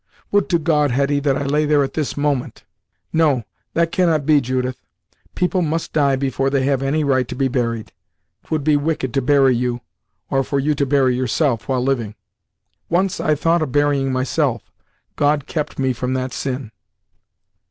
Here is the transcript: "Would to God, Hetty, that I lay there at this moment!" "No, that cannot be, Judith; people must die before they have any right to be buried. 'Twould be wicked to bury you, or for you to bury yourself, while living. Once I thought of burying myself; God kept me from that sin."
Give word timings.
"Would 0.31 0.49
to 0.49 0.57
God, 0.57 0.89
Hetty, 0.89 1.19
that 1.19 1.37
I 1.37 1.43
lay 1.43 1.67
there 1.67 1.83
at 1.83 1.93
this 1.93 2.17
moment!" 2.17 2.63
"No, 3.13 3.43
that 3.75 3.91
cannot 3.91 4.25
be, 4.25 4.41
Judith; 4.41 4.81
people 5.35 5.61
must 5.61 5.93
die 5.93 6.15
before 6.15 6.49
they 6.49 6.63
have 6.63 6.81
any 6.81 7.03
right 7.03 7.27
to 7.27 7.35
be 7.35 7.47
buried. 7.47 7.91
'Twould 8.45 8.63
be 8.63 8.75
wicked 8.75 9.13
to 9.13 9.21
bury 9.21 9.55
you, 9.55 9.81
or 10.31 10.43
for 10.43 10.57
you 10.59 10.73
to 10.73 10.87
bury 10.87 11.15
yourself, 11.15 11.67
while 11.69 11.83
living. 11.83 12.15
Once 12.89 13.19
I 13.19 13.35
thought 13.35 13.61
of 13.61 13.71
burying 13.73 14.11
myself; 14.11 14.71
God 15.15 15.45
kept 15.45 15.77
me 15.77 15.93
from 15.93 16.15
that 16.15 16.33
sin." 16.33 16.71